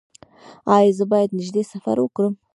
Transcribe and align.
ایا 0.75 0.91
زه 0.97 1.03
باید 1.11 1.35
نږدې 1.39 1.63
سفر 1.71 1.97
وکړم؟ 2.01 2.33